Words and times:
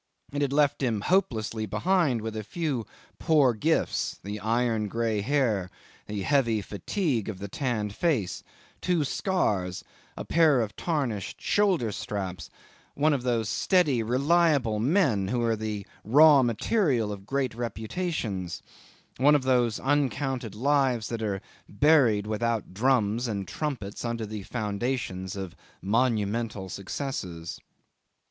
It 0.33 0.41
had 0.41 0.51
left 0.51 0.81
him 0.81 1.01
hopelessly 1.01 1.67
behind 1.67 2.23
with 2.23 2.35
a 2.35 2.43
few 2.43 2.87
poor 3.19 3.53
gifts: 3.53 4.17
the 4.23 4.39
iron 4.39 4.87
grey 4.87 5.21
hair, 5.21 5.69
the 6.07 6.23
heavy 6.23 6.63
fatigue 6.63 7.29
of 7.29 7.37
the 7.37 7.47
tanned 7.47 7.93
face, 7.93 8.41
two 8.81 9.03
scars, 9.03 9.83
a 10.17 10.25
pair 10.25 10.59
of 10.61 10.75
tarnished 10.75 11.39
shoulder 11.39 11.91
straps; 11.91 12.49
one 12.95 13.13
of 13.13 13.21
those 13.21 13.47
steady, 13.47 14.01
reliable 14.01 14.79
men 14.79 15.27
who 15.27 15.43
are 15.43 15.55
the 15.55 15.85
raw 16.03 16.41
material 16.41 17.11
of 17.11 17.27
great 17.27 17.53
reputations, 17.53 18.63
one 19.17 19.35
of 19.35 19.43
those 19.43 19.79
uncounted 19.79 20.55
lives 20.55 21.09
that 21.09 21.21
are 21.21 21.43
buried 21.69 22.25
without 22.25 22.73
drums 22.73 23.27
and 23.27 23.47
trumpets 23.47 24.03
under 24.03 24.25
the 24.25 24.41
foundations 24.41 25.35
of 25.35 25.55
monumental 25.79 26.69
successes. 26.69 27.59